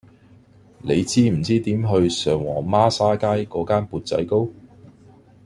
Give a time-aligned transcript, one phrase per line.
[0.79, 4.47] 你知唔知點去上環孖沙街嗰間缽仔糕